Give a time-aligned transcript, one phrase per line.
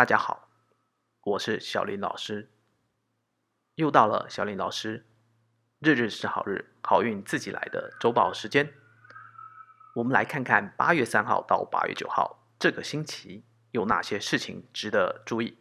[0.00, 0.48] 大家好，
[1.20, 2.50] 我是小林老师。
[3.74, 5.04] 又到了小林老师
[5.78, 8.72] 日日是好日，好运自己来的周报时间。
[9.96, 15.58] 我们来看看八月三号到八月九号这个星期有哪些事情值得注意。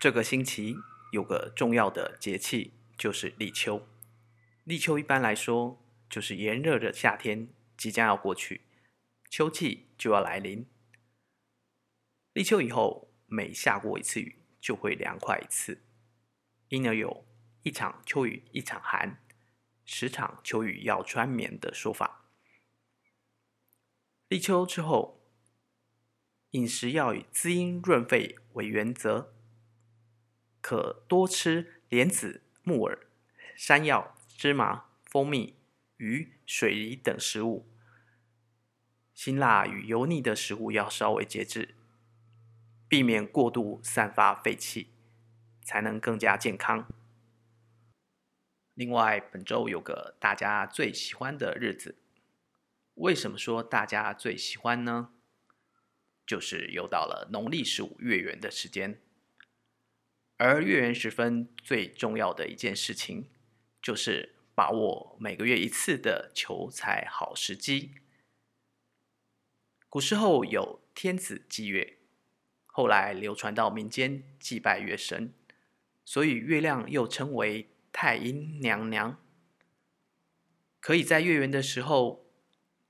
[0.00, 0.74] 这个星期
[1.12, 3.86] 有个重要的节气，就是立秋。
[4.62, 5.78] 立秋一般来说，
[6.08, 8.62] 就是炎热的夏天即将要过去，
[9.28, 10.66] 秋季就要来临。
[12.34, 15.84] 立秋以后，每下过一次雨，就会凉快一次，
[16.68, 17.24] 因而有
[17.62, 19.22] 一场秋雨一场寒，
[19.84, 22.28] 十场秋雨要穿棉的说法。
[24.26, 25.22] 立秋之后，
[26.50, 29.32] 饮食要以滋阴润肺为原则，
[30.60, 33.06] 可多吃莲子、木耳、
[33.54, 35.54] 山药、芝麻、蜂蜜、
[35.98, 37.68] 鱼、水梨等食物，
[39.14, 41.76] 辛辣与油腻的食物要稍微节制。
[42.94, 44.92] 避免过度散发废气，
[45.64, 46.86] 才能更加健康。
[48.74, 51.96] 另外，本周有个大家最喜欢的日子。
[52.94, 55.10] 为什么说大家最喜欢呢？
[56.24, 59.02] 就是又到了农历十五月圆的时间。
[60.36, 63.28] 而月圆时分最重要的一件事情，
[63.82, 67.90] 就是把握每个月一次的求财好时机。
[69.88, 71.98] 古时候有天子祭月。
[72.76, 75.32] 后来流传到民间祭拜月神，
[76.04, 79.16] 所以月亮又称为太阴娘娘。
[80.80, 82.26] 可以在月圆的时候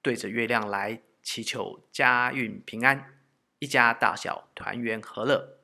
[0.01, 3.21] 对着月亮来祈求家运平安，
[3.59, 5.59] 一家大小团圆和乐。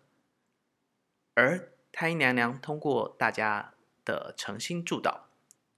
[1.32, 3.72] 而太阴娘娘通过大家
[4.04, 5.20] 的诚心祝祷，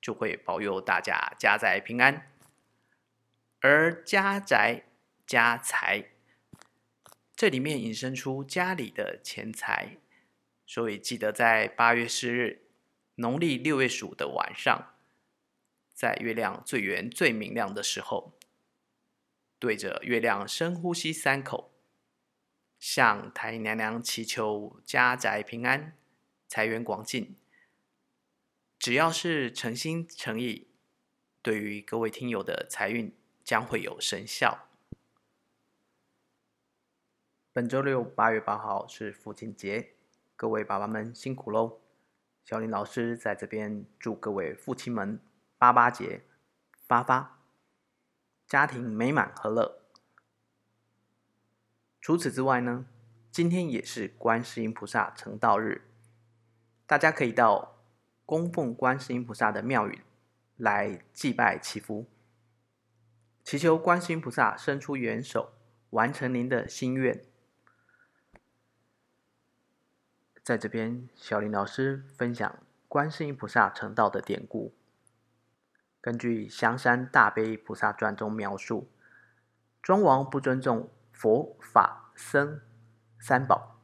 [0.00, 2.28] 就会保佑大家家宅平安，
[3.60, 4.82] 而家宅
[5.28, 6.11] 家财。
[7.42, 9.96] 这里面引申出家里的钱财，
[10.64, 12.68] 所以记得在八月四日，
[13.16, 14.94] 农历六月十五的晚上，
[15.92, 18.38] 在月亮最圆、最明亮的时候，
[19.58, 21.72] 对着月亮深呼吸三口，
[22.78, 25.96] 向太阴娘娘祈求家宅平安、
[26.46, 27.34] 财源广进。
[28.78, 30.68] 只要是诚心诚意，
[31.42, 34.68] 对于各位听友的财运将会有生效。
[37.54, 39.90] 本周六八月八号是父亲节，
[40.36, 41.80] 各位爸爸们辛苦喽！
[42.46, 45.20] 小林老师在这边祝各位父亲们
[45.58, 46.22] 八八节
[46.86, 47.40] 发发，
[48.46, 49.82] 家庭美满和乐。
[52.00, 52.86] 除此之外呢，
[53.30, 55.82] 今天也是观世音菩萨成道日，
[56.86, 57.76] 大家可以到
[58.24, 60.00] 供奉观世音菩萨的庙宇
[60.56, 62.06] 来祭拜祈福，
[63.44, 65.52] 祈求观世音菩萨伸出援手，
[65.90, 67.22] 完成您的心愿。
[70.42, 72.58] 在这边，小林老师分享
[72.88, 74.74] 观世音菩萨成道的典故。
[76.00, 78.90] 根据《香山大悲菩萨传》中描述，
[79.80, 82.60] 庄王不尊重佛法僧
[83.20, 83.80] 三宝，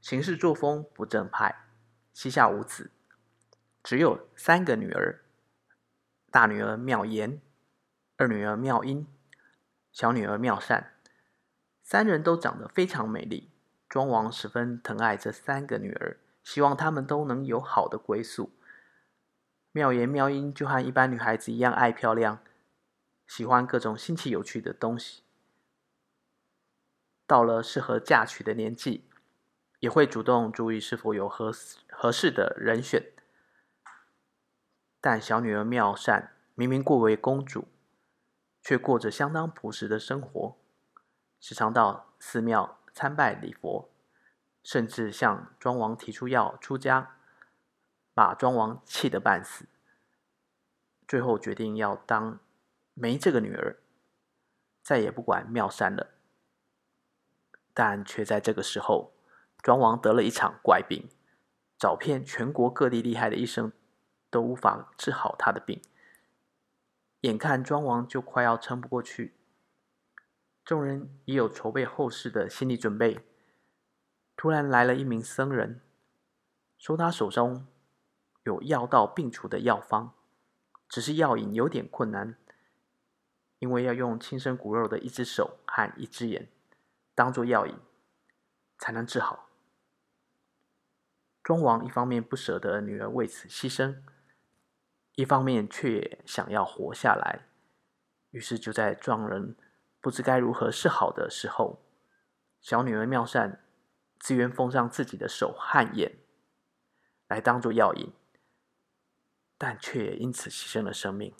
[0.00, 1.66] 行事作风不正派，
[2.12, 2.90] 膝下无子，
[3.84, 5.20] 只有三个女儿：
[6.32, 7.40] 大女儿妙言，
[8.16, 9.06] 二女儿妙音，
[9.92, 10.94] 小女儿妙善。
[11.84, 13.50] 三人都长得非常美丽。
[13.90, 18.52] 庄王十分疼爱这三个女儿，希望她们都能有好的归宿。
[19.72, 22.38] 妙言妙音就和一般女孩子一样爱漂亮，
[23.26, 25.24] 喜欢各种新奇有趣的东西。
[27.26, 29.08] 到了适合嫁娶的年纪，
[29.80, 31.52] 也会主动注意是否有合
[31.88, 33.12] 合适的人选。
[35.00, 37.66] 但小女儿妙善明明过为公主，
[38.62, 40.56] 却过着相当朴实的生活，
[41.40, 42.79] 时常到寺庙。
[42.92, 43.88] 参拜礼佛，
[44.62, 47.16] 甚至向庄王提出要出家，
[48.14, 49.66] 把庄王气得半死。
[51.08, 52.38] 最后决定要当
[52.94, 53.78] 没这个女儿，
[54.82, 56.08] 再也不管妙善了。
[57.72, 59.12] 但却在这个时候，
[59.62, 61.08] 庄王得了一场怪病，
[61.78, 63.72] 找遍全国各地厉害的医生，
[64.28, 65.80] 都无法治好他的病。
[67.22, 69.34] 眼看庄王就快要撑不过去。
[70.64, 73.24] 众人已有筹备后事的心理准备，
[74.36, 75.80] 突然来了一名僧人，
[76.78, 77.66] 说他手中
[78.44, 80.14] 有药到病除的药方，
[80.88, 82.36] 只是药引有点困难，
[83.58, 86.48] 因为要用亲生骨肉的一只手和一只眼
[87.14, 87.74] 当做药引，
[88.78, 89.48] 才能治好。
[91.42, 94.02] 庄王一方面不舍得女儿为此牺牲，
[95.16, 97.48] 一方面却想要活下来，
[98.30, 99.56] 于是就在庄人。
[100.00, 101.82] 不知该如何是好的时候，
[102.60, 103.64] 小女儿妙善
[104.18, 106.18] 自愿奉上自己的手和眼
[107.26, 108.12] 来当做药引，
[109.58, 111.34] 但却也因此牺牲了生命。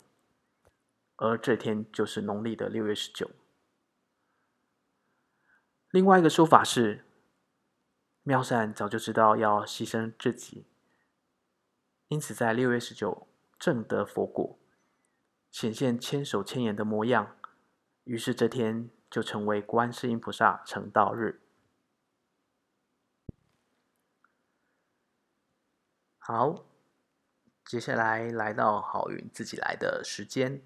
[1.15, 3.29] 而这天就是农历的六月十九。
[5.89, 7.05] 另外一个说法是，
[8.23, 10.65] 妙善早就知道要牺牲自己，
[12.07, 13.27] 因此在六月十九
[13.59, 14.59] 正得佛果，
[15.51, 17.35] 显现千手千眼的模样，
[18.03, 21.41] 于是这天就成为观世音菩萨成道日。
[26.17, 26.65] 好，
[27.65, 30.61] 接下来来到好运自己来的时间。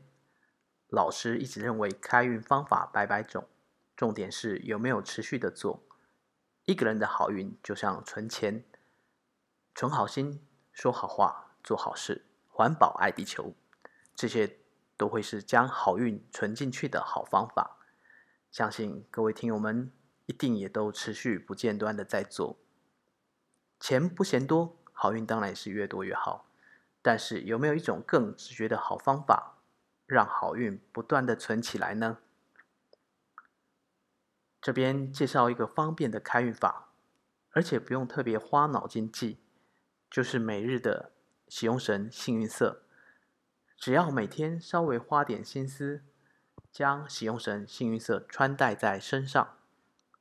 [0.88, 3.48] 老师一直认为开运方法百百种，
[3.96, 5.84] 重点是有没有持续的做。
[6.66, 8.64] 一个人的好运就像存钱，
[9.74, 13.54] 存好心，说好话，做好事，环保爱地球，
[14.16, 14.58] 这些
[14.98, 17.78] 都会是将好运存进去的好方法。
[18.52, 19.92] 相信各位听友们
[20.26, 22.58] 一定也都持续不间断的在做。
[23.80, 26.50] 钱不嫌多，好运当然是越多越好。
[27.02, 29.60] 但是有没有一种更直觉的好方法？
[30.08, 32.20] 让好运不断的存起来呢。
[34.62, 36.90] 这边介绍一个方便的开运法，
[37.52, 39.40] 而且不用特别花脑筋记，
[40.10, 41.12] 就是每日的
[41.48, 42.85] 喜用神幸运色，
[43.78, 46.04] 只要每天稍微花点心思，
[46.72, 49.58] 将喜用神幸运色穿戴在身上，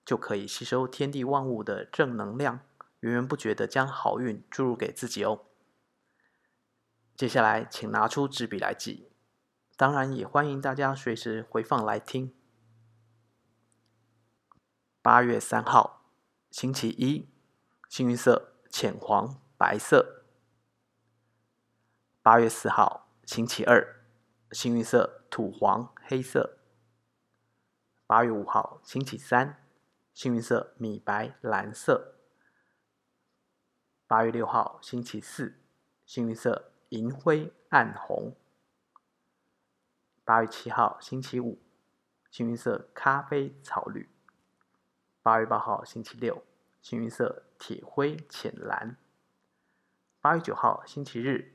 [0.05, 2.61] 就可以吸收天地万物的正能量，
[3.01, 5.47] 源源不绝的将好运注入给自己哦。
[7.17, 9.09] 接下来，请拿出纸笔来记。
[9.77, 12.35] 当然，也欢迎大家随时回放来听。
[15.01, 16.05] 八月三号，
[16.51, 17.29] 星期一，
[17.89, 20.25] 幸运色浅黄、白色。
[22.23, 24.05] 八月四号，星期二，
[24.53, 26.59] 幸运色土黄、黑色。
[28.07, 29.65] 八月五号，星期三，
[30.13, 32.17] 幸运色米白、蓝色。
[34.07, 35.59] 八月六号，星期四，
[36.05, 38.37] 幸运色银灰、暗红。
[40.23, 41.59] 八月七号，星期五，
[42.31, 44.11] 幸运色咖啡草绿。
[45.23, 46.45] 八月八号，星期六，
[46.83, 48.99] 幸运色铁灰浅蓝。
[50.21, 51.55] 八月九号，星期日，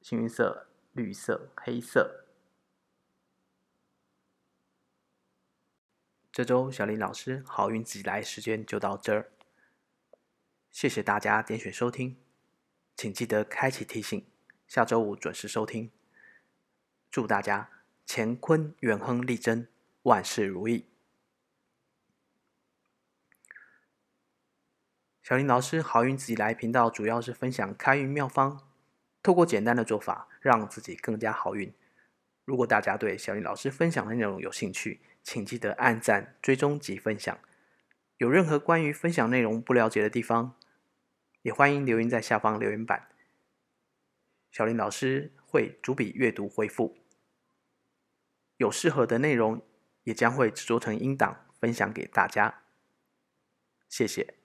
[0.00, 2.24] 幸运色绿色黑色。
[6.32, 9.30] 这周小林老师好运自己来时间就到这儿，
[10.72, 12.16] 谢谢大家点选收听，
[12.96, 14.26] 请记得开启提醒，
[14.66, 15.90] 下周五准时收听。
[17.10, 17.70] 祝大家！
[18.06, 19.66] 乾坤元亨利贞，
[20.02, 20.86] 万事如意。
[25.22, 28.68] 小林老师好运自己来频道，主要是分享开运妙方，
[29.24, 31.74] 透过简单的做法，让自己更加好运。
[32.44, 37.38] 如果大家对小林老师分享的内容有兴趣，请记得按赞、追踪及分享。
[38.18, 40.54] 有任何关于分享内容不了解的地方，
[41.40, 43.08] 也欢迎留言在下方留言板，
[44.52, 46.98] 小林老师会逐笔阅读回复。
[48.58, 49.62] 有适合的内容，
[50.02, 52.62] 也将会制作成音档分享给大家。
[53.88, 54.43] 谢谢。